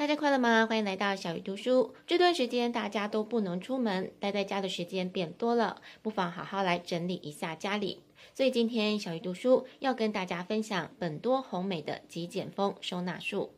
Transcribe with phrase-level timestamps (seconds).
[0.00, 0.64] 大家快乐吗？
[0.64, 1.94] 欢迎来到小鱼读书。
[2.06, 8.00] 这段时间大家都不能出门，待在家的时间变多了，不妨好好来整理一下家里。
[8.32, 13.52] 所以今天小鱼读书要跟大家分享本多宏美的极简风收纳术。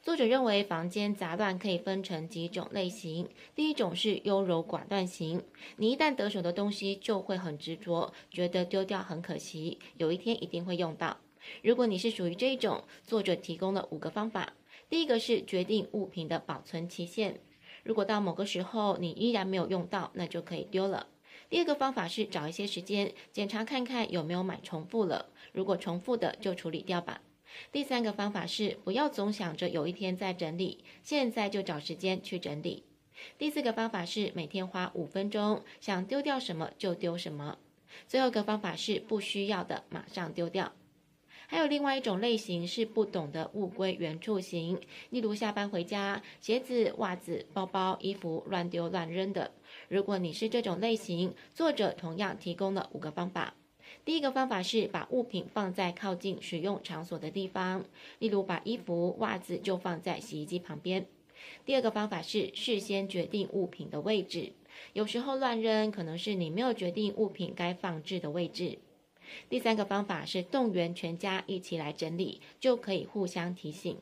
[0.00, 5.42] 作者认为房间杂乱可以分成几种类型，第一种是优柔寡断型，
[5.78, 11.16] 你一旦得手的东西就会很执着，觉得丢掉很可惜，有一天一定会用到。
[11.64, 14.52] 如果你是属于这一种，作者提供了五个方法。
[14.90, 17.40] 第一个是决定物品的保存期限，
[17.84, 21.06] 如果到某个时候你依然没有用到，那就可以丢了。
[21.48, 27.22] 第二个方法是找一些时间检查看看有没有买重复了，如果重复的就处理掉吧。
[27.70, 32.82] 第三个方法是不要总想着有一天再整理，现在就找时间去整理。
[33.38, 37.58] 第四个方法是每天花五分钟，想丢掉什么就丢什么。
[38.08, 40.72] 最后一个方法是不需要的马上丢掉。
[41.50, 44.78] 还有另外一种类型是不懂得物归原处型，
[45.10, 49.50] 例如下班回家，鞋子、袜子、包包、衣服乱丢乱扔的。
[49.88, 53.54] 如果你是这种类型，作者同样提供了五个方法。
[54.04, 57.84] 第一个方法是把物品放在靠近使用场所的地方，
[58.20, 61.04] 例如把衣服、袜子就放在洗衣机旁边。
[61.66, 64.52] 第二个方法是事先决定物品的位置，
[64.92, 68.78] 有时候乱扔可能是你没有决定物品该放置的位置。
[69.48, 73.98] 第三个方法是动员全家一起来整理，就可以互相提醒。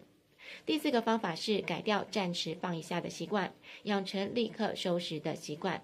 [0.64, 5.82] 第四个方法是改掉暂时放一下的习惯，养成立刻收拾的习惯。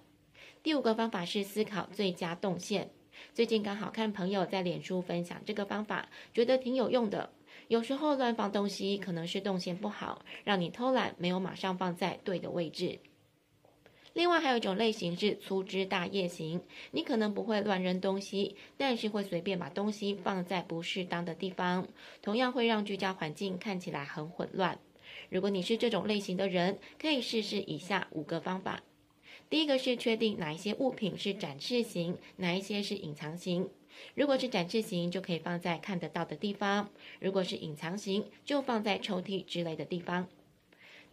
[0.62, 2.90] 第五个方法是思考最佳动线。
[3.34, 7.30] 最近刚好看朋友在脸书分享这个方法，觉得挺有用的。
[7.68, 12.98] 有时候乱放东西可能是动线不好，让你偷懒没有马上放在对的位置。
[14.14, 16.62] 另外还有一种类型是粗枝大叶型，
[16.92, 21.88] 你可能不会乱扔东西，但是会随便把东西放在不适当的地方，
[22.22, 24.78] 同样会让居家环境看起来很混乱。
[25.28, 28.82] 如果你是这种类型的人，可以试试以下五个方法。
[29.50, 33.68] 第一个是确定哪一些物品是展示型，哪一些是隐藏型。
[34.14, 36.86] 如果是展示型，就可以放在看得到的地方；
[37.20, 40.28] 如果是隐藏型，就放在抽屉之类的地方。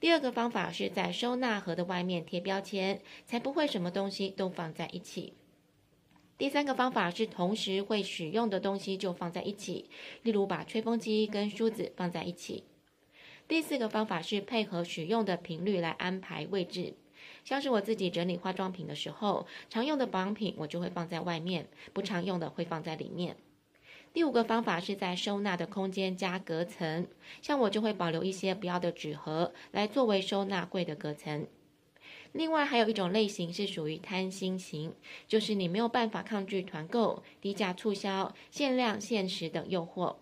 [0.02, 5.36] 第二个方法是在收纳盒的外面贴标签，才不会什么东西都放在一起。
[6.40, 9.92] 第三个方法是同时会使用的东西就放在一起，
[10.24, 12.64] 例如把吹风机跟梳子放在一起。
[13.48, 16.96] 第四个方法是配合使用的频率来安排位置，
[17.44, 23.38] 像是我自己整理化妆品的时候，常用的保养品我就会放在外面，不常用的会放在里面。
[24.14, 27.08] 第五个方法是在收纳的空间加隔层，
[27.42, 31.48] 像我就会保留一些不要的纸盒来作为收纳柜的隔层。
[32.34, 34.94] 另外还有一种类型是属于贪心型，
[35.30, 40.18] 就是你没有办法抗拒团购、低价促销、限量限时等诱惑。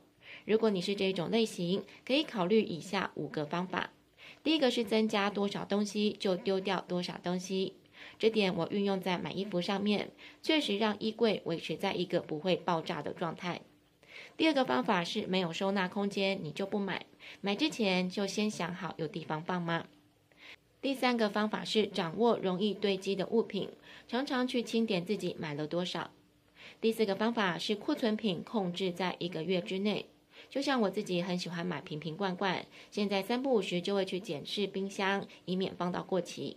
[0.45, 3.89] 如果你是这种类型，可以考虑以下五个方法。
[4.43, 7.73] 第一个是增加多少东西就丢掉多少东西，
[8.19, 10.11] 这点我运用在买衣服上面，
[10.43, 13.61] 确实让衣柜维持在一个不会爆炸的状态。
[14.39, 17.05] 第二个方法是没有收纳空间，你就不买。
[17.41, 19.85] 买之前就先想好有地方放吗？
[20.79, 23.69] 第三个方法是掌握容易堆积的物品，
[24.07, 26.11] 常常去清点自己买了多少。
[26.79, 30.05] 第四个方法是库存品控制在一个月之内，
[30.49, 36.55] 就像我自己很喜欢买瓶瓶罐罐，现在三不五时就会去检视冰箱，以免放到过期。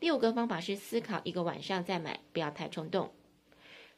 [0.00, 3.12] 第五个方法是思考一个晚上再买，不要太冲动。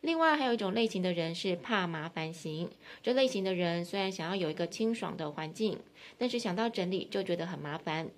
[0.00, 2.70] 另外还有一种类型的人是怕麻烦型，
[3.02, 5.78] 这类型的人虽然想要有一个清爽的环境，
[6.16, 8.08] 但是想到整理就觉得很麻烦。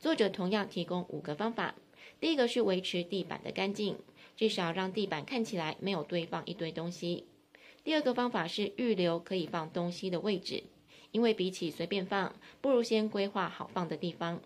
[0.00, 1.76] 作者同样提供五个方法，
[2.20, 3.96] 第一个是维持地板的干净，
[4.36, 7.24] 至少让地板看起来没有堆放一堆东西。
[7.84, 10.64] 第二个方法是预留可以放东西的位置，
[11.12, 14.40] 因为比起随便放，不如先规划好放的地方。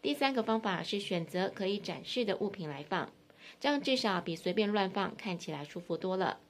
[0.00, 3.10] 第三个方法是选择可以展示的物品来放。
[3.60, 6.40] 这样至少比随便乱放看起来舒服多了。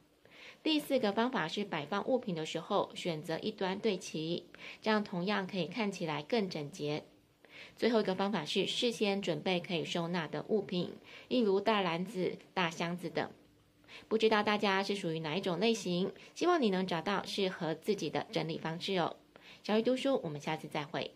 [0.63, 4.45] 第四个方法是摆放物品的时候选择一端对齐，
[4.81, 7.05] 这样同样可以看起来更整洁。
[7.77, 10.93] 最后一个方法是事先准备可以收纳的物品，
[11.29, 13.31] 例如大篮子、大箱子等。
[14.09, 16.13] 不知道大家是属于哪一种类型？
[16.35, 19.17] 希望你能找到适合自己的整理方式哦。
[19.63, 21.13] 小鱼读书，我们下次再会。